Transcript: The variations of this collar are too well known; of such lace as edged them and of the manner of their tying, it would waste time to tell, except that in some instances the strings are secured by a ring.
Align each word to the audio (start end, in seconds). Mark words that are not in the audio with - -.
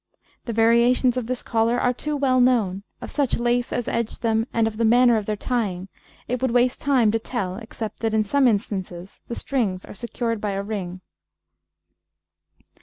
The 0.45 0.51
variations 0.51 1.15
of 1.15 1.27
this 1.27 1.43
collar 1.43 1.79
are 1.79 1.93
too 1.93 2.17
well 2.17 2.41
known; 2.41 2.81
of 3.01 3.11
such 3.11 3.37
lace 3.37 3.71
as 3.71 3.87
edged 3.87 4.23
them 4.23 4.47
and 4.51 4.65
of 4.65 4.77
the 4.77 4.83
manner 4.83 5.15
of 5.15 5.27
their 5.27 5.35
tying, 5.35 5.89
it 6.27 6.41
would 6.41 6.49
waste 6.49 6.81
time 6.81 7.11
to 7.11 7.19
tell, 7.19 7.57
except 7.57 7.99
that 7.99 8.15
in 8.15 8.23
some 8.23 8.47
instances 8.47 9.21
the 9.27 9.35
strings 9.35 9.85
are 9.85 9.93
secured 9.93 10.41
by 10.41 10.53
a 10.53 10.63
ring. 10.63 11.01